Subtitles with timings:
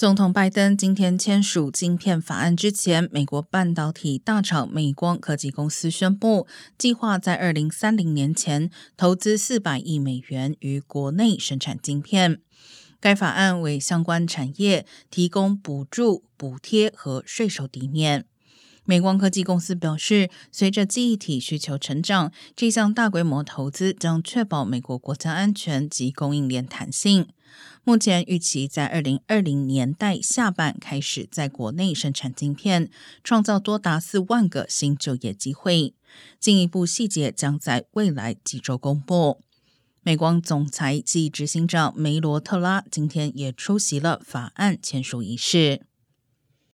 [0.00, 6.46] 总统拜登今天签署晶片法案之前，美国半导体大厂美光科技公司宣布，
[6.78, 12.40] 计划在二零三零年前投资四百亿美元于国内生产晶片。
[12.98, 18.24] 该法案为相关产业提供补助、补贴和税收抵免。
[18.84, 27.28] 美光科技公司表示，随着记忆体需求成长，这项大规模投资将确保美国国家安全及供应链弹性。
[27.84, 32.90] 目前预期在二零二零年代下半开始在国内生产晶片，
[33.24, 35.94] 创造多达四万个新就业机会。
[36.38, 39.40] 进一步细节将在未来几周公布。
[40.02, 45.82] 美光总裁及执行长梅罗特拉今天也出席了法案签署仪式。